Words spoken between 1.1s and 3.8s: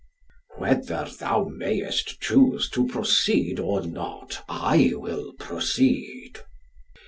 thou mayest choose to proceed